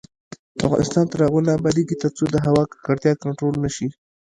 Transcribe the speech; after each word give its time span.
افغانستان 0.67 1.03
تر 1.11 1.19
هغو 1.25 1.39
نه 1.47 1.51
ابادیږي، 1.59 1.95
ترڅو 2.03 2.23
د 2.29 2.35
هوا 2.45 2.63
ککړتیا 2.71 3.13
کنټرول 3.23 3.55
نشي. 3.63 3.87